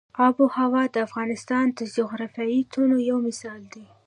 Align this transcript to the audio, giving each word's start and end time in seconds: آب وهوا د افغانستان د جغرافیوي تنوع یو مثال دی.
آب 0.25 0.35
وهوا 0.43 0.83
د 0.93 0.95
افغانستان 1.07 1.65
د 1.77 1.79
جغرافیوي 1.95 2.59
تنوع 2.71 3.01
یو 3.09 3.17
مثال 3.27 3.61
دی. 3.73 3.85